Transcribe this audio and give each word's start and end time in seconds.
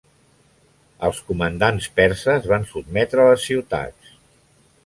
Els 1.09 1.19
comandants 1.27 1.89
perses 2.01 2.49
van 2.53 2.65
sotmetre 2.73 3.29
les 3.31 3.49
ciutats. 3.51 4.19